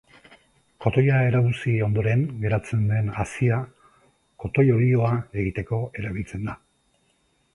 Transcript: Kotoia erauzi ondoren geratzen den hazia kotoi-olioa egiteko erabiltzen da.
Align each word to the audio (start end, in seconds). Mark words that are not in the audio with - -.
Kotoia 0.83 1.17
erauzi 1.25 1.73
ondoren 1.87 2.23
geratzen 2.45 2.87
den 2.93 3.11
hazia 3.23 3.59
kotoi-olioa 4.45 5.13
egiteko 5.43 5.83
erabiltzen 6.01 6.49
da. 6.49 6.57